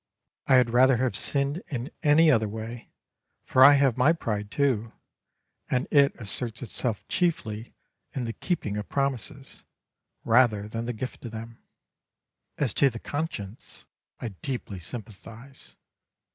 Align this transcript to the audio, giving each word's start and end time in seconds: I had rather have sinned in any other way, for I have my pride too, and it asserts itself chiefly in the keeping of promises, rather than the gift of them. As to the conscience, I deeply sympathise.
I 0.47 0.55
had 0.55 0.71
rather 0.71 0.97
have 0.97 1.15
sinned 1.15 1.61
in 1.67 1.91
any 2.01 2.31
other 2.31 2.49
way, 2.49 2.89
for 3.45 3.63
I 3.63 3.73
have 3.73 3.97
my 3.99 4.13
pride 4.13 4.49
too, 4.49 4.93
and 5.69 5.87
it 5.91 6.15
asserts 6.15 6.63
itself 6.63 7.07
chiefly 7.07 7.75
in 8.15 8.25
the 8.25 8.33
keeping 8.33 8.77
of 8.77 8.89
promises, 8.89 9.63
rather 10.23 10.67
than 10.67 10.85
the 10.85 10.91
gift 10.93 11.23
of 11.25 11.29
them. 11.33 11.59
As 12.57 12.73
to 12.73 12.89
the 12.89 12.97
conscience, 12.97 13.85
I 14.19 14.29
deeply 14.29 14.79
sympathise. 14.79 15.75